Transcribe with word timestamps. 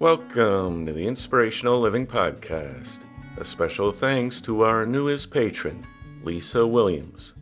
Welcome 0.00 0.86
to 0.86 0.94
the 0.94 1.06
Inspirational 1.06 1.78
Living 1.78 2.06
Podcast. 2.06 3.00
A 3.36 3.44
special 3.44 3.92
thanks 3.92 4.40
to 4.40 4.62
our 4.62 4.86
newest 4.86 5.30
patron, 5.30 5.84
Lesa 6.24 6.66
Williams. 6.66 7.34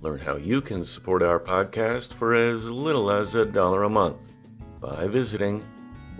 Learn 0.00 0.18
how 0.18 0.36
you 0.36 0.62
can 0.62 0.86
support 0.86 1.22
our 1.22 1.38
podcast 1.38 2.14
for 2.14 2.34
as 2.34 2.64
little 2.64 3.10
as 3.10 3.34
a 3.34 3.44
dollar 3.44 3.82
a 3.82 3.90
month 3.90 4.20
by 4.80 5.06
visiting 5.06 5.62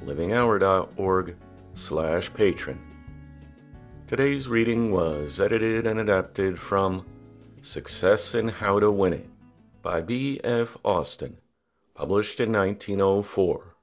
livinghour.org 0.05 1.35
slash 1.75 2.35
patron. 2.35 2.79
Today's 4.07 4.47
reading 4.47 4.93
was 4.93 5.41
edited 5.41 5.87
and 5.87 6.01
adapted 6.01 6.61
from 6.61 7.07
Success 7.63 8.35
and 8.35 8.51
How 8.51 8.79
to 8.79 8.91
Win 8.91 9.15
It 9.15 9.31
by 9.81 10.03
B. 10.03 10.39
F. 10.45 10.77
Austin, 10.85 11.39
published 11.95 12.41
in 12.41 12.53
1904. 12.53 13.78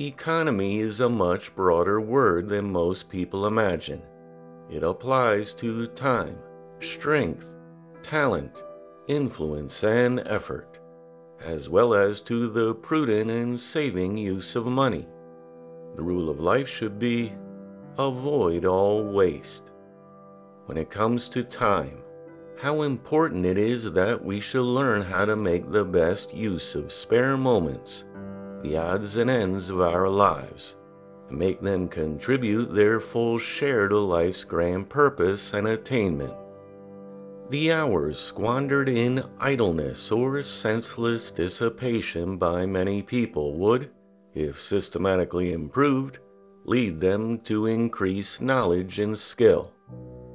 Economy 0.00 0.80
is 0.80 1.00
a 1.00 1.08
much 1.08 1.54
broader 1.54 2.00
word 2.00 2.48
than 2.48 2.72
most 2.72 3.10
people 3.10 3.46
imagine. 3.46 4.02
It 4.70 4.82
applies 4.82 5.52
to 5.54 5.86
time, 5.88 6.38
strength, 6.80 7.52
talent, 8.02 8.62
influence, 9.06 9.84
and 9.84 10.20
effort, 10.24 10.80
as 11.44 11.68
well 11.68 11.92
as 11.92 12.22
to 12.22 12.48
the 12.48 12.72
prudent 12.72 13.30
and 13.30 13.60
saving 13.60 14.16
use 14.16 14.56
of 14.56 14.64
money. 14.64 15.06
The 15.96 16.02
rule 16.02 16.30
of 16.30 16.40
life 16.40 16.68
should 16.68 16.98
be 16.98 17.34
avoid 17.98 18.64
all 18.64 19.04
waste. 19.04 19.70
When 20.64 20.78
it 20.78 20.90
comes 20.90 21.28
to 21.28 21.44
time, 21.44 21.98
how 22.56 22.80
important 22.80 23.44
it 23.44 23.58
is 23.58 23.92
that 23.92 24.24
we 24.24 24.40
should 24.40 24.64
learn 24.64 25.02
how 25.02 25.26
to 25.26 25.36
make 25.36 25.70
the 25.70 25.84
best 25.84 26.32
use 26.32 26.74
of 26.74 26.90
spare 26.94 27.36
moments, 27.36 28.06
the 28.62 28.76
odds 28.76 29.16
and 29.16 29.28
ends 29.28 29.70
of 29.70 29.80
our 29.80 30.08
lives, 30.08 30.76
and 31.28 31.38
make 31.38 31.60
them 31.60 31.88
contribute 31.88 32.72
their 32.72 33.00
full 33.00 33.38
share 33.38 33.88
to 33.88 33.98
life's 33.98 34.44
grand 34.44 34.88
purpose 34.88 35.52
and 35.52 35.66
attainment. 35.66 36.32
The 37.50 37.72
hours 37.72 38.18
squandered 38.18 38.88
in 38.88 39.24
idleness 39.38 40.10
or 40.10 40.42
senseless 40.42 41.30
dissipation 41.30 42.38
by 42.38 42.64
many 42.64 43.02
people 43.02 43.56
would, 43.58 43.90
if 44.34 44.60
systematically 44.60 45.52
improved, 45.52 46.18
lead 46.64 47.00
them 47.00 47.40
to 47.40 47.66
increase 47.66 48.40
knowledge 48.40 48.98
and 49.00 49.18
skill, 49.18 49.72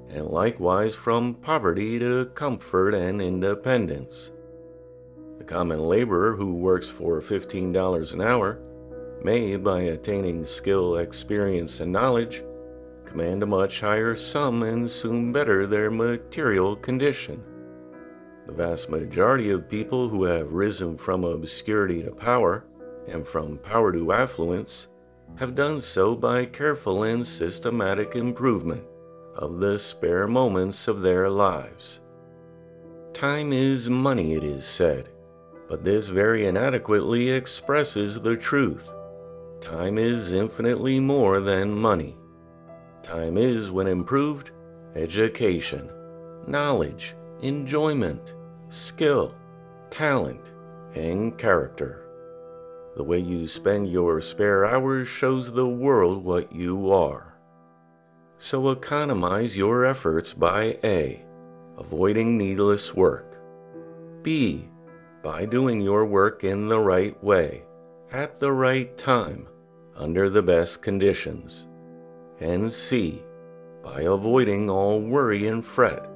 and 0.10 0.28
likewise 0.28 0.94
from 0.94 1.34
poverty 1.36 1.98
to 1.98 2.26
comfort 2.36 2.94
and 2.94 3.22
independence. 3.22 4.32
Common 5.48 5.88
laborer 5.88 6.36
who 6.36 6.54
works 6.54 6.90
for 6.90 7.22
$15 7.22 8.14
an 8.14 8.22
hour 8.22 8.60
may, 9.24 9.56
by 9.56 9.82
attaining 9.82 10.46
skill, 10.46 10.98
experience, 10.98 11.80
and 11.80 11.92
knowledge, 11.92 12.44
command 13.06 13.42
a 13.42 13.46
much 13.46 13.80
higher 13.80 14.14
sum 14.14 14.64
and 14.64 14.92
soon 14.92 15.32
better 15.32 15.66
their 15.66 15.90
material 15.90 16.76
condition. 16.76 17.42
The 18.46 18.52
vast 18.52 18.90
majority 18.90 19.50
of 19.50 19.70
people 19.70 20.10
who 20.10 20.26
have 20.26 20.52
risen 20.52 20.98
from 20.98 21.24
obscurity 21.24 22.04
to 22.04 22.12
power 22.12 22.66
and 23.08 23.26
from 23.26 23.58
power 23.60 23.94
to 23.94 24.12
affluence 24.12 24.88
have 25.36 25.56
done 25.56 25.80
so 25.80 26.14
by 26.14 26.46
careful 26.46 27.04
and 27.04 27.26
systematic 27.26 28.18
improvement 28.18 28.84
of 29.36 29.60
the 29.60 29.80
spare 29.80 30.28
moments 30.28 30.90
of 30.90 31.02
their 31.02 31.30
lives. 31.30 32.02
Time 33.14 33.54
is 33.54 33.90
money, 33.90 34.34
it 34.34 34.44
is 34.44 34.66
said, 34.66 35.08
but 35.68 35.84
this 35.84 36.08
very 36.08 36.48
inadequately 36.48 37.30
expresses 37.30 38.20
the 38.20 38.36
truth. 38.36 38.92
Time 39.62 39.98
is 39.98 40.32
infinitely 40.32 41.00
more 41.00 41.40
than 41.40 41.72
money. 41.72 42.16
Time 43.04 43.38
is, 43.38 43.72
when 43.72 43.88
improved, 43.88 44.52
education, 44.96 45.90
knowledge, 46.48 47.16
enjoyment, 47.42 48.34
skill, 48.70 49.34
talent, 49.90 50.52
and 50.96 51.38
character. 51.38 52.04
The 52.96 53.04
way 53.04 53.20
you 53.20 53.48
spend 53.48 53.92
your 53.92 54.22
spare 54.22 54.66
hours 54.66 55.08
shows 55.08 55.54
the 55.54 55.68
world 55.68 56.24
what 56.24 56.54
you 56.54 56.92
are. 56.92 57.36
So 58.40 58.70
economize 58.70 59.56
your 59.56 59.86
efforts 59.86 60.34
by 60.34 60.78
A. 60.84 61.24
Avoiding 61.78 62.38
needless 62.38 62.96
work. 62.96 63.38
B. 64.24 64.68
By 65.24 65.46
doing 65.46 65.82
your 65.82 66.06
work 66.06 66.44
in 66.44 66.68
the 66.68 66.80
right 66.80 67.22
way, 67.24 67.64
at 68.12 68.40
the 68.40 68.52
right 68.52 68.98
time, 68.98 69.48
under 69.96 70.30
the 70.30 70.42
best 70.42 70.82
conditions. 70.82 71.66
And 72.40 72.72
C. 72.72 73.24
By 73.84 74.02
avoiding 74.02 74.70
all 74.70 75.02
worry 75.02 75.48
and 75.48 75.66
fret 75.66 76.08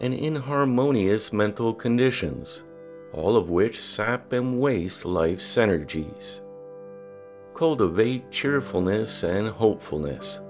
and 0.00 0.14
inharmonious 0.14 1.32
mental 1.32 1.72
conditions 1.74 2.62
all 3.14 3.36
of 3.36 3.48
which 3.48 3.80
sap 3.80 4.32
and 4.32 4.58
waste 4.58 5.04
life's 5.04 5.56
energies. 5.56 6.40
Cultivate 7.54 8.28
cheerfulness 8.32 9.22
and 9.22 9.48
hopefulness, 9.48 10.40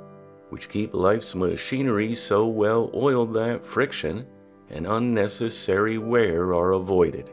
which 0.49 0.71
keep 0.71 0.95
life's 0.95 1.35
machinery 1.35 2.15
so 2.15 2.47
well 2.47 2.91
oiled 2.95 3.35
that 3.35 3.67
friction 3.67 4.27
and 4.71 4.87
unnecessary 4.87 5.99
wear 5.99 6.55
are 6.55 6.73
avoided. 6.73 7.29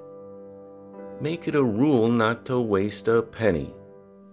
Make 1.21 1.47
it 1.47 1.53
a 1.53 1.63
rule 1.63 2.07
not 2.07 2.45
to 2.45 2.59
waste 2.59 3.07
a 3.07 3.21
penny, 3.21 3.71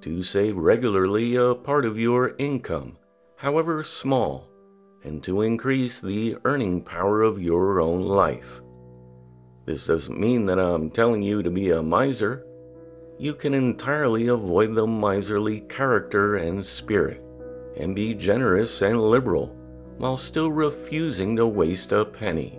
to 0.00 0.22
save 0.22 0.56
regularly 0.56 1.36
a 1.36 1.54
part 1.54 1.84
of 1.84 1.98
your 1.98 2.34
income, 2.38 2.96
however 3.36 3.82
small, 3.82 4.48
and 5.04 5.22
to 5.24 5.42
increase 5.42 6.00
the 6.00 6.38
earning 6.46 6.80
power 6.80 7.20
of 7.20 7.42
your 7.42 7.78
own 7.78 8.00
life. 8.00 8.62
This 9.66 9.86
doesn't 9.86 10.18
mean 10.18 10.46
that 10.46 10.58
I'm 10.58 10.88
telling 10.88 11.20
you 11.20 11.42
to 11.42 11.50
be 11.50 11.72
a 11.72 11.82
miser. 11.82 12.46
You 13.18 13.34
can 13.34 13.52
entirely 13.52 14.28
avoid 14.28 14.74
the 14.74 14.86
miserly 14.86 15.60
character 15.68 16.36
and 16.36 16.64
spirit, 16.64 17.22
and 17.76 17.94
be 17.94 18.14
generous 18.14 18.80
and 18.80 18.98
liberal, 18.98 19.54
while 19.98 20.16
still 20.16 20.50
refusing 20.50 21.36
to 21.36 21.46
waste 21.46 21.92
a 21.92 22.06
penny. 22.06 22.58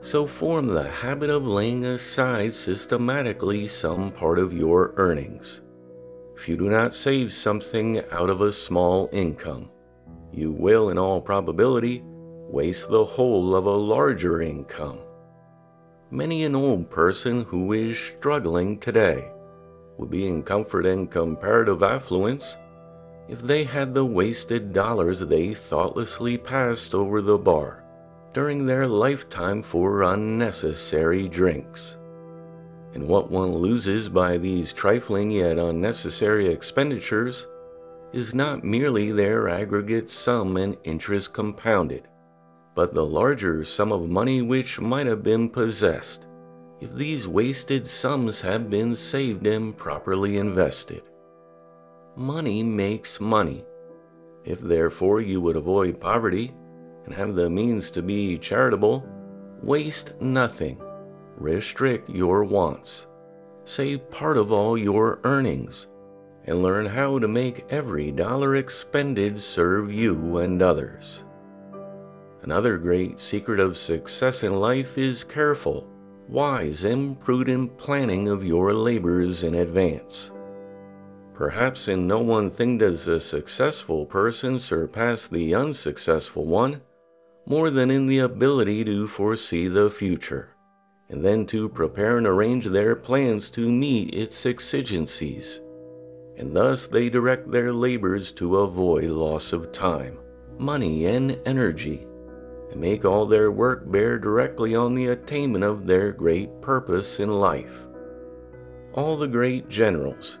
So 0.00 0.26
form 0.26 0.66
the 0.66 0.88
habit 0.88 1.30
of 1.30 1.46
laying 1.46 1.84
aside 1.84 2.54
systematically 2.54 3.68
some 3.68 4.12
part 4.12 4.38
of 4.38 4.52
your 4.52 4.94
earnings. 4.96 5.60
If 6.36 6.48
you 6.48 6.56
do 6.56 6.68
not 6.68 6.94
save 6.94 7.32
something 7.32 8.02
out 8.12 8.30
of 8.30 8.40
a 8.40 8.52
small 8.52 9.08
income, 9.12 9.70
you 10.32 10.52
will, 10.52 10.90
in 10.90 10.98
all 10.98 11.20
probability, 11.20 12.02
waste 12.04 12.88
the 12.88 13.04
whole 13.04 13.56
of 13.56 13.66
a 13.66 13.70
larger 13.70 14.40
income 14.40 15.00
many 16.10 16.44
an 16.44 16.54
old 16.54 16.88
person 16.88 17.44
who 17.44 17.72
is 17.72 17.98
struggling 17.98 18.78
today 18.78 19.30
would 19.98 20.10
be 20.10 20.26
in 20.26 20.42
comfort 20.42 20.86
and 20.86 21.10
comparative 21.10 21.82
affluence 21.82 22.56
if 23.28 23.42
they 23.42 23.62
had 23.62 23.92
the 23.92 24.04
wasted 24.04 24.72
dollars 24.72 25.20
they 25.20 25.52
thoughtlessly 25.52 26.38
passed 26.38 26.94
over 26.94 27.20
the 27.20 27.36
bar 27.36 27.84
during 28.38 28.64
their 28.64 28.86
lifetime 28.86 29.64
for 29.64 30.04
unnecessary 30.04 31.28
drinks. 31.28 31.96
And 32.94 33.08
what 33.08 33.32
one 33.32 33.56
loses 33.56 34.08
by 34.08 34.38
these 34.38 34.72
trifling 34.72 35.32
yet 35.32 35.58
unnecessary 35.58 36.46
expenditures 36.46 37.48
is 38.12 38.36
not 38.36 38.62
merely 38.62 39.10
their 39.10 39.48
aggregate 39.48 40.08
sum 40.08 40.56
and 40.56 40.76
interest 40.84 41.32
compounded 41.32 42.06
but 42.76 42.94
the 42.94 43.04
larger 43.04 43.64
sum 43.64 43.90
of 43.90 44.08
money 44.08 44.40
which 44.40 44.78
might 44.78 45.08
have 45.08 45.24
been 45.24 45.48
possessed 45.48 46.28
if 46.80 46.94
these 46.94 47.26
wasted 47.26 47.88
sums 47.88 48.40
had 48.40 48.70
been 48.70 48.94
saved 48.94 49.48
and 49.48 49.76
properly 49.76 50.36
invested. 50.36 51.02
Money 52.14 52.62
makes 52.62 53.20
money. 53.20 53.64
If 54.44 54.60
therefore 54.60 55.20
you 55.22 55.40
would 55.40 55.56
avoid 55.56 56.00
poverty 56.00 56.54
and 57.08 57.16
have 57.16 57.34
the 57.34 57.48
means 57.48 57.90
to 57.90 58.02
be 58.02 58.36
charitable, 58.36 59.02
waste 59.62 60.12
nothing, 60.20 60.78
restrict 61.38 62.10
your 62.10 62.44
wants, 62.44 63.06
save 63.64 64.10
part 64.10 64.36
of 64.36 64.52
all 64.52 64.76
your 64.76 65.18
earnings, 65.24 65.86
and 66.44 66.62
learn 66.62 66.84
how 66.84 67.18
to 67.18 67.26
make 67.26 67.64
every 67.70 68.10
dollar 68.10 68.56
expended 68.56 69.40
serve 69.40 69.90
you 69.90 70.36
and 70.36 70.60
others. 70.60 71.24
Another 72.42 72.76
great 72.76 73.18
secret 73.18 73.58
of 73.58 73.78
success 73.78 74.42
in 74.42 74.60
life 74.60 74.98
is 74.98 75.24
careful, 75.24 75.88
wise, 76.28 76.84
and 76.84 77.18
prudent 77.18 77.78
planning 77.78 78.28
of 78.28 78.44
your 78.44 78.74
labors 78.74 79.44
in 79.44 79.54
advance. 79.54 80.30
Perhaps 81.32 81.88
in 81.88 82.06
no 82.06 82.18
one 82.18 82.50
thing 82.50 82.76
does 82.76 83.06
the 83.06 83.18
successful 83.18 84.04
person 84.04 84.60
surpass 84.60 85.26
the 85.26 85.54
unsuccessful 85.54 86.44
one 86.44 86.82
more 87.48 87.70
than 87.70 87.90
in 87.90 88.06
the 88.06 88.18
ability 88.18 88.84
to 88.84 89.08
foresee 89.08 89.68
the 89.68 89.88
future 89.88 90.50
and 91.08 91.24
then 91.24 91.46
to 91.46 91.68
prepare 91.70 92.18
and 92.18 92.26
arrange 92.26 92.66
their 92.66 92.94
plans 92.94 93.48
to 93.48 93.70
meet 93.70 94.12
its 94.12 94.44
exigencies. 94.44 95.60
And 96.36 96.54
thus 96.54 96.86
they 96.86 97.08
direct 97.08 97.50
their 97.50 97.72
labors 97.72 98.30
to 98.32 98.58
avoid 98.58 99.04
loss 99.04 99.54
of 99.54 99.72
time, 99.72 100.18
money, 100.58 101.06
and 101.06 101.40
energy, 101.46 102.06
and 102.70 102.80
make 102.80 103.06
all 103.06 103.26
their 103.26 103.50
work 103.50 103.90
bear 103.90 104.18
directly 104.18 104.74
on 104.74 104.94
the 104.94 105.06
attainment 105.06 105.64
of 105.64 105.86
their 105.86 106.12
great 106.12 106.60
purpose 106.60 107.18
in 107.18 107.30
life. 107.30 107.72
All 108.92 109.16
the 109.16 109.26
great 109.26 109.70
generals, 109.70 110.38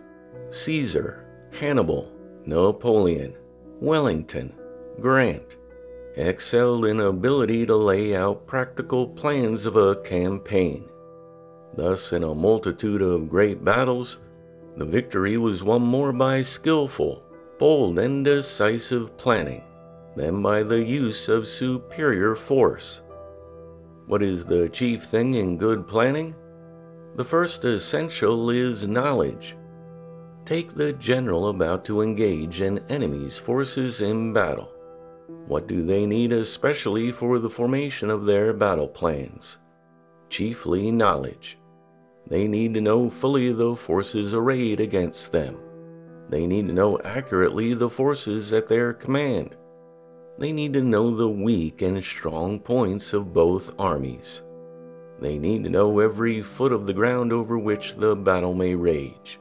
Caesar, 0.50 1.24
Hannibal, 1.58 2.12
Napoleon, 2.44 3.34
Wellington, 3.80 4.54
Grant, 5.00 5.56
excelled 6.16 6.84
in 6.84 7.00
ability 7.00 7.66
to 7.66 7.76
lay 7.76 8.14
out 8.14 8.46
practical 8.46 9.06
plans 9.06 9.66
of 9.66 9.76
a 9.76 9.96
campaign. 9.96 10.84
Thus, 11.76 12.12
in 12.12 12.24
a 12.24 12.34
multitude 12.34 13.02
of 13.02 13.30
great 13.30 13.64
battles, 13.64 14.18
the 14.76 14.84
victory 14.84 15.36
was 15.36 15.62
won 15.62 15.82
more 15.82 16.12
by 16.12 16.42
skillful, 16.42 17.22
bold, 17.58 17.98
and 17.98 18.24
decisive 18.24 19.16
planning 19.16 19.62
than 20.16 20.42
by 20.42 20.62
the 20.62 20.82
use 20.82 21.28
of 21.28 21.46
superior 21.46 22.34
force. 22.34 23.00
What 24.06 24.22
is 24.22 24.44
the 24.44 24.68
chief 24.68 25.04
thing 25.04 25.34
in 25.34 25.58
good 25.58 25.86
planning? 25.86 26.34
The 27.16 27.24
first 27.24 27.64
essential 27.64 28.50
is 28.50 28.84
knowledge. 28.84 29.56
Take 30.46 30.74
the 30.74 30.92
general 30.94 31.48
about 31.48 31.84
to 31.84 32.00
engage 32.00 32.60
an 32.60 32.80
enemy's 32.88 33.38
forces 33.38 34.00
in 34.00 34.32
battle. 34.32 34.70
What 35.46 35.66
do 35.66 35.84
they 35.84 36.06
need 36.06 36.32
especially 36.32 37.12
for 37.12 37.38
the 37.38 37.50
formation 37.50 38.08
of 38.08 38.24
their 38.24 38.54
battle 38.54 38.88
plans? 38.88 39.58
Chiefly 40.30 40.90
knowledge. 40.90 41.58
They 42.28 42.48
need 42.48 42.72
to 42.74 42.80
know 42.80 43.10
fully 43.10 43.52
the 43.52 43.76
forces 43.76 44.32
arrayed 44.32 44.80
against 44.80 45.30
them. 45.30 45.58
They 46.30 46.46
need 46.46 46.66
to 46.68 46.72
know 46.72 46.98
accurately 47.04 47.74
the 47.74 47.90
forces 47.90 48.54
at 48.54 48.68
their 48.68 48.94
command. 48.94 49.54
They 50.38 50.50
need 50.50 50.72
to 50.72 50.82
know 50.82 51.14
the 51.14 51.28
weak 51.28 51.82
and 51.82 52.02
strong 52.02 52.58
points 52.58 53.12
of 53.12 53.34
both 53.34 53.74
armies. 53.78 54.40
They 55.20 55.38
need 55.38 55.62
to 55.64 55.70
know 55.70 55.98
every 55.98 56.42
foot 56.42 56.72
of 56.72 56.86
the 56.86 56.94
ground 56.94 57.34
over 57.34 57.58
which 57.58 57.96
the 57.96 58.16
battle 58.16 58.54
may 58.54 58.74
rage. 58.74 59.38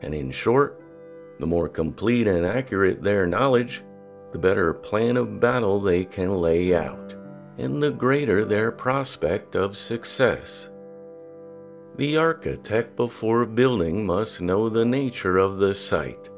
And 0.00 0.14
in 0.14 0.30
short, 0.30 0.80
the 1.38 1.46
more 1.46 1.68
complete 1.68 2.26
and 2.26 2.46
accurate 2.46 3.02
their 3.02 3.26
knowledge, 3.26 3.82
the 4.32 4.38
better 4.38 4.72
plan 4.72 5.16
of 5.16 5.38
battle 5.38 5.80
they 5.80 6.04
can 6.04 6.40
lay 6.40 6.74
out, 6.74 7.14
and 7.58 7.82
the 7.82 7.90
greater 7.90 8.44
their 8.44 8.72
prospect 8.72 9.54
of 9.54 9.76
success. 9.76 10.68
The 11.96 12.16
architect 12.16 12.96
before 12.96 13.44
building 13.44 14.06
must 14.06 14.40
know 14.40 14.70
the 14.70 14.86
nature 14.86 15.36
of 15.36 15.58
the 15.58 15.74
site, 15.74 16.30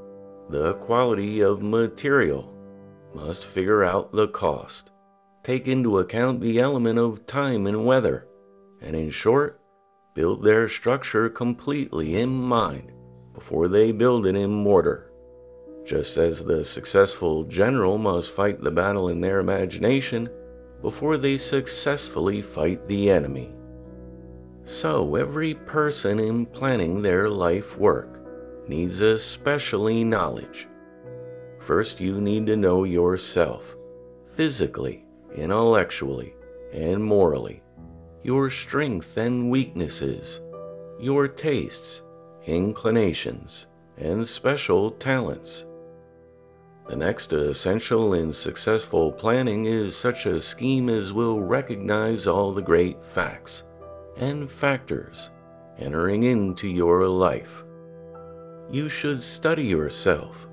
the 0.50 0.74
quality 0.74 1.40
of 1.40 1.62
material, 1.62 2.50
must 3.14 3.44
figure 3.44 3.84
out 3.84 4.10
the 4.10 4.26
cost, 4.28 4.90
take 5.44 5.68
into 5.68 6.00
account 6.00 6.40
the 6.40 6.58
element 6.58 6.98
of 6.98 7.26
time 7.26 7.68
and 7.68 7.86
weather, 7.86 8.26
and 8.82 8.96
in 8.96 9.10
short, 9.10 9.60
build 10.14 10.42
their 10.42 10.68
structure 10.68 11.28
completely 11.28 12.16
in 12.16 12.30
mind 12.30 12.90
before 13.32 13.68
they 13.68 13.92
build 13.92 14.26
it 14.26 14.34
in 14.34 14.50
mortar. 14.50 15.10
Just 15.84 16.16
as 16.16 16.42
the 16.42 16.64
successful 16.64 17.44
general 17.44 17.98
must 17.98 18.32
fight 18.32 18.62
the 18.62 18.70
battle 18.70 19.08
in 19.08 19.20
their 19.20 19.38
imagination 19.38 20.30
before 20.80 21.18
they 21.18 21.36
successfully 21.36 22.40
fight 22.40 22.86
the 22.88 23.10
enemy. 23.10 23.54
So, 24.64 25.16
every 25.16 25.54
person 25.54 26.18
in 26.18 26.46
planning 26.46 27.02
their 27.02 27.28
life 27.28 27.76
work 27.76 28.08
needs 28.66 29.00
especially 29.00 30.04
knowledge. 30.04 30.66
First, 31.60 32.00
you 32.00 32.18
need 32.20 32.46
to 32.46 32.56
know 32.56 32.84
yourself, 32.84 33.62
physically, 34.34 35.04
intellectually, 35.34 36.34
and 36.72 37.04
morally, 37.04 37.62
your 38.22 38.48
strengths 38.48 39.18
and 39.18 39.50
weaknesses, 39.50 40.40
your 40.98 41.28
tastes, 41.28 42.00
inclinations, 42.46 43.66
and 43.98 44.26
special 44.26 44.90
talents. 44.92 45.66
The 46.88 46.96
next 46.96 47.32
essential 47.32 48.12
in 48.12 48.32
successful 48.32 49.10
planning 49.10 49.64
is 49.64 49.96
such 49.96 50.26
a 50.26 50.40
scheme 50.40 50.90
as 50.90 51.14
will 51.14 51.40
recognize 51.40 52.26
all 52.26 52.52
the 52.52 52.62
great 52.62 52.98
facts 53.14 53.62
and 54.16 54.50
factors 54.50 55.30
entering 55.78 56.24
into 56.24 56.68
your 56.68 57.08
life. 57.08 57.64
You 58.70 58.88
should 58.88 59.22
study 59.22 59.64
yourself, 59.64 60.46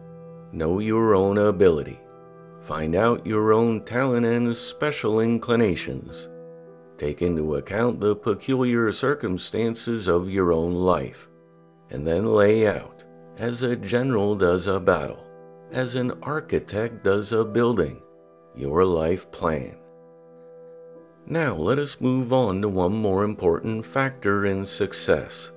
know 0.52 0.80
your 0.80 1.16
own 1.16 1.38
ability, 1.38 2.00
find 2.62 2.96
out 2.96 3.26
your 3.26 3.52
own 3.52 3.84
talent 3.84 4.26
and 4.26 4.56
special 4.56 5.20
inclinations, 5.20 6.30
take 6.98 7.22
into 7.22 7.56
account 7.56 8.00
the 8.00 8.16
peculiar 8.16 8.92
circumstances 8.94 10.08
of 10.08 10.30
your 10.30 10.54
own 10.54 10.74
life, 10.74 11.28
and 11.90 12.08
then 12.08 12.26
lay 12.26 12.68
out, 12.68 13.04
as 13.38 13.64
a 13.64 13.76
general 13.76 14.36
does 14.36 14.68
a 14.68 14.80
battle, 14.80 15.26
as 15.72 15.96
an 15.96 16.12
architect 16.22 17.02
does 17.04 17.32
a 17.32 17.46
building, 17.46 18.02
your 18.56 18.84
life 18.84 19.32
plan. 19.32 19.76
Now 21.26 21.56
let 21.56 21.80
us 21.80 22.02
move 22.02 22.34
on 22.34 22.62
to 22.62 22.68
one 22.68 22.94
more 22.94 23.24
important 23.24 23.86
factor 23.86 24.46
in 24.46 24.66
success. 24.66 25.52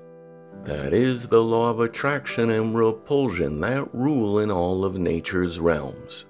That 0.65 0.93
is 0.93 1.27
the 1.27 1.43
law 1.43 1.71
of 1.71 1.81
attraction 1.81 2.51
and 2.51 2.77
repulsion 2.77 3.61
that 3.61 3.93
rule 3.93 4.39
in 4.39 4.53
all 4.53 4.85
of 4.85 4.97
nature's 4.97 5.59
realms. 5.59 6.27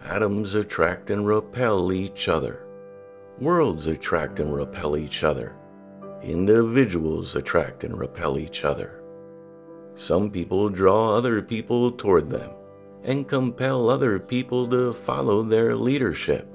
Atoms 0.00 0.54
attract 0.54 1.10
and 1.10 1.26
repel 1.26 1.92
each 1.92 2.28
other. 2.28 2.64
Worlds 3.40 3.88
attract 3.88 4.38
and 4.38 4.54
repel 4.54 4.96
each 4.96 5.24
other. 5.24 5.56
Individuals 6.22 7.34
attract 7.34 7.82
and 7.82 7.98
repel 7.98 8.38
each 8.38 8.64
other. 8.64 9.02
Some 9.96 10.30
people 10.30 10.68
draw 10.68 11.16
other 11.16 11.42
people 11.42 11.90
toward 11.90 12.30
them 12.30 12.50
and 13.04 13.28
compel 13.28 13.88
other 13.88 14.18
people 14.18 14.68
to 14.70 14.92
follow 14.92 15.42
their 15.42 15.76
leadership, 15.76 16.48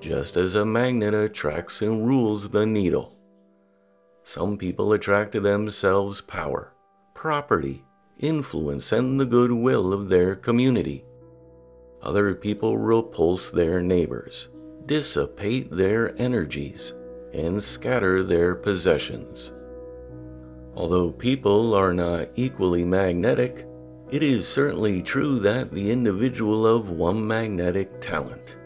just 0.00 0.36
as 0.36 0.56
a 0.56 0.64
magnet 0.64 1.14
attracts 1.14 1.80
and 1.80 2.06
rules 2.06 2.50
the 2.50 2.66
needle. 2.66 3.16
Some 4.24 4.58
people 4.58 4.92
attract 4.92 5.32
to 5.32 5.40
themselves 5.40 6.20
power, 6.20 6.72
property, 7.14 7.84
influence, 8.18 8.90
and 8.90 9.20
the 9.20 9.24
goodwill 9.24 9.92
of 9.92 10.08
their 10.08 10.34
community. 10.34 11.04
Other 12.02 12.34
people 12.34 12.76
repulse 12.76 13.50
their 13.50 13.80
neighbors, 13.80 14.48
dissipate 14.86 15.70
their 15.70 16.20
energies, 16.20 16.92
and 17.32 17.62
scatter 17.62 18.22
their 18.22 18.54
possessions. 18.54 19.52
Although 20.74 21.12
people 21.12 21.74
are 21.74 21.94
not 21.94 22.28
equally 22.34 22.84
magnetic, 22.84 23.66
it 24.10 24.22
is 24.22 24.46
certainly 24.46 25.02
true 25.02 25.38
that 25.38 25.72
the 25.72 25.90
individual 25.90 26.66
of 26.66 26.90
one 26.90 27.26
magnetic 27.26 28.00
talent 28.00 28.56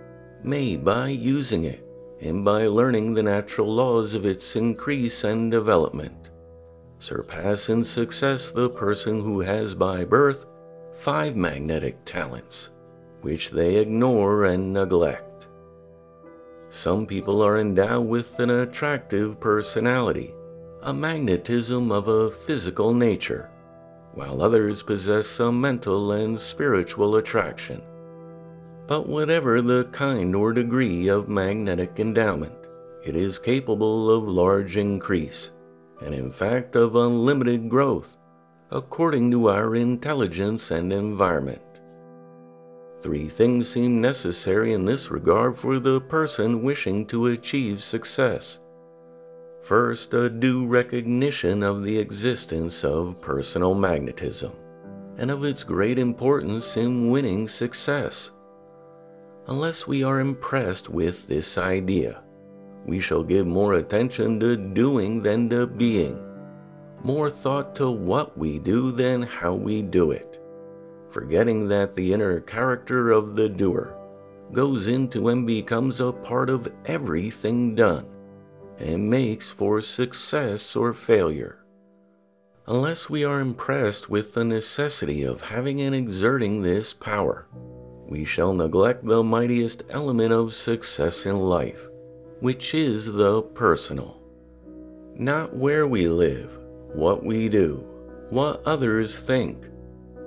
may, 0.42 0.76
by 0.76 1.08
using 1.08 1.64
it, 1.64 1.84
and 2.20 2.44
by 2.44 2.66
learning 2.66 3.14
the 3.14 3.22
natural 3.22 3.72
laws 3.72 4.14
of 4.14 4.26
its 4.26 4.56
increase 4.56 5.24
and 5.24 5.50
development, 5.50 6.30
surpass 6.98 7.68
in 7.68 7.84
success 7.84 8.50
the 8.50 8.68
person 8.68 9.20
who 9.20 9.40
has 9.40 9.74
by 9.74 10.04
birth 10.04 10.46
five 10.94 11.36
magnetic 11.36 11.96
talents, 12.04 12.70
which 13.22 13.50
they 13.50 13.76
ignore 13.76 14.46
and 14.46 14.72
neglect. 14.72 15.46
Some 16.70 17.06
people 17.06 17.40
are 17.42 17.58
endowed 17.58 18.06
with 18.06 18.38
an 18.40 18.50
attractive 18.50 19.40
personality, 19.40 20.34
a 20.82 20.92
magnetism 20.92 21.90
of 21.90 22.08
a 22.08 22.30
physical 22.30 22.92
nature 22.92 23.48
while 24.14 24.42
others 24.42 24.82
possess 24.82 25.26
some 25.26 25.60
mental 25.60 26.12
and 26.12 26.40
spiritual 26.40 27.16
attraction. 27.16 27.82
But 28.86 29.08
whatever 29.08 29.60
the 29.60 29.84
kind 29.92 30.34
or 30.34 30.52
degree 30.52 31.08
of 31.08 31.28
magnetic 31.28 32.00
endowment, 32.00 32.54
it 33.04 33.16
is 33.16 33.38
capable 33.38 34.10
of 34.10 34.24
large 34.26 34.76
increase, 34.76 35.50
and 36.00 36.14
in 36.14 36.32
fact 36.32 36.74
of 36.74 36.96
unlimited 36.96 37.68
growth, 37.68 38.16
according 38.70 39.30
to 39.30 39.48
our 39.48 39.76
intelligence 39.76 40.70
and 40.70 40.92
environment. 40.92 41.62
Three 43.00 43.28
things 43.28 43.68
seem 43.68 44.00
necessary 44.00 44.72
in 44.72 44.84
this 44.84 45.10
regard 45.10 45.56
for 45.56 45.78
the 45.78 46.00
person 46.00 46.62
wishing 46.64 47.06
to 47.06 47.28
achieve 47.28 47.82
success. 47.82 48.58
First, 49.62 50.14
a 50.14 50.30
due 50.30 50.66
recognition 50.66 51.62
of 51.62 51.82
the 51.82 51.98
existence 51.98 52.84
of 52.84 53.20
personal 53.20 53.74
magnetism 53.74 54.52
and 55.18 55.30
of 55.30 55.44
its 55.44 55.62
great 55.62 55.98
importance 55.98 56.76
in 56.76 57.10
winning 57.10 57.48
success. 57.48 58.30
Unless 59.46 59.86
we 59.86 60.02
are 60.02 60.20
impressed 60.20 60.88
with 60.88 61.26
this 61.26 61.58
idea, 61.58 62.22
we 62.86 63.00
shall 63.00 63.22
give 63.22 63.46
more 63.46 63.74
attention 63.74 64.40
to 64.40 64.56
doing 64.56 65.22
than 65.22 65.50
to 65.50 65.66
being, 65.66 66.18
more 67.02 67.30
thought 67.30 67.74
to 67.74 67.90
what 67.90 68.38
we 68.38 68.58
do 68.58 68.90
than 68.90 69.22
how 69.22 69.54
we 69.54 69.82
do 69.82 70.12
it, 70.12 70.40
forgetting 71.10 71.68
that 71.68 71.94
the 71.94 72.12
inner 72.12 72.40
character 72.40 73.10
of 73.10 73.36
the 73.36 73.48
doer 73.48 73.94
goes 74.52 74.86
into 74.86 75.28
and 75.28 75.46
becomes 75.46 76.00
a 76.00 76.12
part 76.12 76.48
of 76.48 76.72
everything 76.86 77.74
done 77.74 78.08
and 78.78 79.10
makes 79.10 79.50
for 79.50 79.80
success 79.82 80.76
or 80.76 80.94
failure. 80.94 81.58
Unless 82.66 83.08
we 83.08 83.24
are 83.24 83.40
impressed 83.40 84.10
with 84.10 84.34
the 84.34 84.44
necessity 84.44 85.24
of 85.24 85.40
having 85.40 85.80
and 85.80 85.94
exerting 85.94 86.62
this 86.62 86.92
power, 86.92 87.46
we 88.08 88.24
shall 88.24 88.52
neglect 88.52 89.04
the 89.04 89.22
mightiest 89.22 89.82
element 89.90 90.32
of 90.32 90.54
success 90.54 91.26
in 91.26 91.38
life, 91.38 91.80
which 92.40 92.74
is 92.74 93.06
the 93.06 93.42
personal. 93.54 94.20
Not 95.16 95.56
where 95.56 95.86
we 95.86 96.08
live, 96.08 96.50
what 96.92 97.24
we 97.24 97.48
do, 97.48 97.84
what 98.30 98.62
others 98.64 99.18
think, 99.18 99.64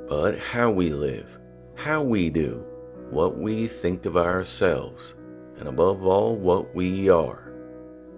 but 0.10 0.38
how 0.38 0.72
we 0.72 0.90
live, 0.90 1.28
how 1.76 2.02
we 2.02 2.30
do, 2.30 2.64
what 3.12 3.38
we 3.38 3.68
think 3.68 4.06
of 4.06 4.18
ourselves, 4.18 5.14
and 5.58 5.70
above 5.70 6.04
all, 6.06 6.36
what 6.36 6.74
we 6.76 7.08
are. 7.08 7.51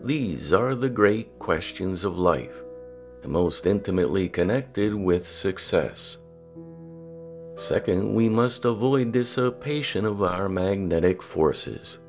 These 0.04 0.52
are 0.52 0.76
the 0.76 0.90
great 0.90 1.40
questions 1.40 2.04
of 2.04 2.18
life, 2.18 2.62
and 3.24 3.32
most 3.32 3.66
intimately 3.66 4.28
connected 4.28 4.94
with 4.94 5.26
success. 5.26 6.18
Second, 7.56 8.14
we 8.14 8.28
must 8.28 8.66
avoid 8.66 9.14
dissipation 9.14 10.04
of 10.04 10.22
our 10.22 10.50
magnetic 10.50 11.24
forces. 11.24 12.00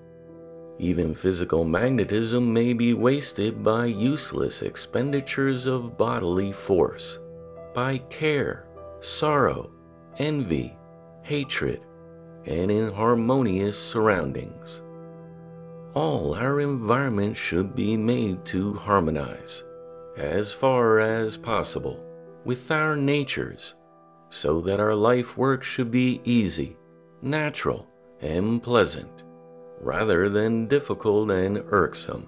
Even 0.81 1.15
physical 1.15 1.63
magnetism 1.63 2.53
may 2.53 2.73
be 2.73 2.95
wasted 2.95 3.63
by 3.63 3.87
useless 3.87 4.63
expenditures 4.63 5.67
of 5.67 5.97
bodily 5.97 6.51
force, 6.51 7.21
by 7.75 7.99
care, 8.11 8.67
sorrow, 8.99 9.71
envy, 10.19 10.77
hatred, 11.23 11.81
and 12.47 12.73
inharmonious 12.73 13.79
surroundings. 13.79 14.83
All 15.95 16.35
our 16.35 16.61
environment 16.61 17.37
should 17.37 17.77
be 17.77 17.97
made 17.97 18.45
to 18.47 18.75
harmonize, 18.75 19.63
as 20.17 20.53
far 20.53 20.99
as 20.99 21.37
possible, 21.37 22.05
with 22.45 22.71
our 22.73 22.97
natures 22.97 23.75
so 24.29 24.61
that 24.63 24.81
our 24.81 24.97
life 24.97 25.37
work 25.37 25.63
should 25.63 25.93
be 25.93 26.21
easy, 26.25 26.77
natural, 27.23 27.87
and 28.21 28.61
pleasant, 28.61 29.23
rather 29.81 30.29
than 30.29 30.67
difficult 30.67 31.31
and 31.31 31.63
irksome. 31.69 32.27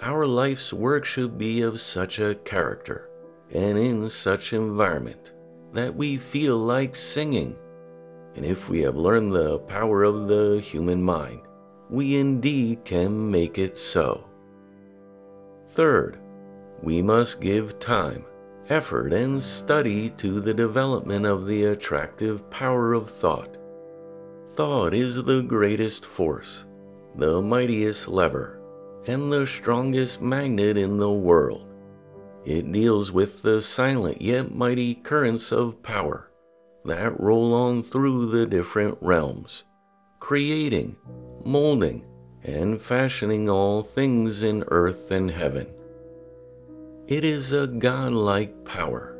Our 0.00 0.24
life's 0.24 0.72
work 0.72 1.04
should 1.04 1.36
be 1.36 1.62
of 1.62 1.80
such 1.80 2.20
a 2.20 2.36
character 2.36 3.08
and 3.50 3.76
in 3.76 4.08
such 4.08 4.52
environment 4.52 5.32
that 5.74 5.94
we 5.94 6.18
feel 6.18 6.58
like 6.58 6.94
singing. 6.94 7.56
And 8.36 8.44
if 8.44 8.68
we 8.68 8.82
have 8.82 8.96
learned 8.96 9.32
the 9.32 9.58
power 9.58 10.04
of 10.04 10.28
the 10.28 10.60
human 10.60 11.02
mind, 11.02 11.40
we 11.92 12.16
indeed 12.16 12.82
can 12.86 13.30
make 13.30 13.58
it 13.58 13.76
so. 13.76 14.24
Third, 15.72 16.18
we 16.82 17.02
must 17.02 17.40
give 17.40 17.78
time 17.78 18.24
effort 18.70 19.12
and 19.12 19.42
study 19.42 20.08
to 20.08 20.40
the 20.40 20.54
development 20.54 21.26
of 21.26 21.46
the 21.46 21.64
attractive 21.64 22.48
power 22.48 22.94
of 22.94 23.10
thought. 23.10 23.58
Thought 24.54 24.94
is 24.94 25.22
the 25.22 25.42
greatest 25.42 26.06
force, 26.06 26.64
the 27.16 27.42
mightiest 27.42 28.08
lever, 28.08 28.58
and 29.06 29.30
the 29.30 29.46
strongest 29.46 30.22
magnet 30.22 30.78
in 30.78 30.96
the 30.96 31.10
world. 31.10 31.68
It 32.46 32.72
deals 32.72 33.12
with 33.12 33.42
the 33.42 33.60
silent 33.60 34.22
yet 34.22 34.54
mighty 34.54 34.94
currents 34.94 35.52
of 35.52 35.82
power 35.82 36.30
that 36.86 37.20
roll 37.20 37.52
on 37.52 37.82
through 37.82 38.30
the 38.30 38.46
different 38.46 38.96
realms, 39.02 39.64
creating, 40.20 40.96
molding, 41.44 42.04
and 42.44 42.80
fashioning 42.80 43.48
all 43.48 43.82
things 43.82 44.42
in 44.42 44.64
earth 44.68 45.10
and 45.10 45.30
heaven. 45.30 45.66
It 47.06 47.24
is 47.24 47.52
a 47.52 47.66
godlike 47.66 48.64
power, 48.64 49.16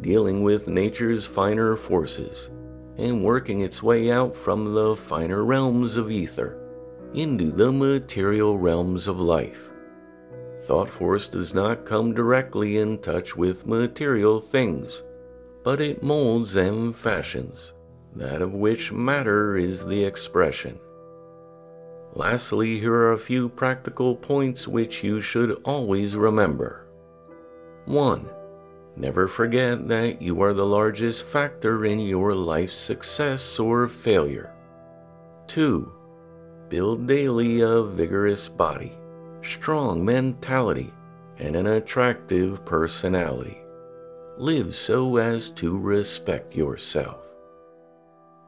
dealing 0.00 0.42
with 0.42 0.68
nature's 0.68 1.26
finer 1.26 1.76
forces 1.76 2.50
and 2.98 3.22
working 3.22 3.60
its 3.60 3.82
way 3.82 4.10
out 4.10 4.36
from 4.36 4.72
the 4.72 4.96
finer 4.96 5.44
realms 5.44 5.96
of 5.96 6.10
ether 6.10 6.58
into 7.14 7.50
the 7.50 7.70
material 7.70 8.58
realms 8.58 9.06
of 9.06 9.20
life. 9.20 9.60
Thought 10.62 10.90
force 10.90 11.28
does 11.28 11.54
not 11.54 11.86
come 11.86 12.14
directly 12.14 12.78
in 12.78 12.98
touch 12.98 13.36
with 13.36 13.66
material 13.66 14.40
things, 14.40 15.02
but 15.62 15.80
it 15.80 16.02
molds 16.02 16.56
and 16.56 16.96
fashions, 16.96 17.72
that 18.14 18.42
of 18.42 18.54
which 18.54 18.92
matter 18.92 19.56
is 19.56 19.84
the 19.84 20.04
expression. 20.04 20.78
Lastly, 22.16 22.80
here 22.80 22.94
are 22.94 23.12
a 23.12 23.18
few 23.18 23.50
practical 23.50 24.16
points 24.16 24.66
which 24.66 25.04
you 25.04 25.20
should 25.20 25.60
always 25.66 26.16
remember. 26.16 26.86
1. 27.84 28.30
Never 28.96 29.28
forget 29.28 29.86
that 29.88 30.22
you 30.22 30.40
are 30.40 30.54
the 30.54 30.64
largest 30.64 31.26
factor 31.26 31.84
in 31.84 32.00
your 32.00 32.34
life's 32.34 32.74
success 32.74 33.58
or 33.58 33.86
failure. 33.86 34.50
2. 35.48 35.92
Build 36.70 37.06
daily 37.06 37.60
a 37.60 37.82
vigorous 37.82 38.48
body, 38.48 38.96
strong 39.42 40.02
mentality, 40.02 40.94
and 41.36 41.54
an 41.54 41.66
attractive 41.66 42.64
personality. 42.64 43.58
Live 44.38 44.74
so 44.74 45.18
as 45.18 45.50
to 45.50 45.76
respect 45.76 46.56
yourself. 46.56 47.18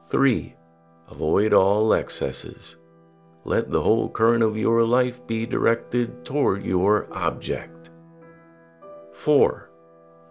3. 0.06 0.56
Avoid 1.10 1.52
all 1.52 1.92
excesses. 1.92 2.76
Let 3.48 3.70
the 3.70 3.80
whole 3.80 4.10
current 4.10 4.42
of 4.42 4.58
your 4.58 4.84
life 4.84 5.26
be 5.26 5.46
directed 5.46 6.22
toward 6.22 6.66
your 6.66 7.08
object. 7.10 7.88
4. 9.24 9.70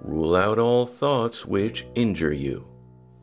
Rule 0.03 0.35
out 0.35 0.59
all 0.59 0.85
thoughts 0.85 1.43
which 1.43 1.87
injure 1.95 2.31
you. 2.31 2.67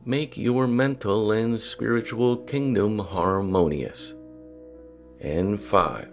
Make 0.03 0.35
your 0.35 0.67
mental 0.67 1.31
and 1.31 1.61
spiritual 1.61 2.35
kingdom 2.35 2.99
harmonious. 2.99 4.13
And 5.21 5.61
5. 5.61 6.09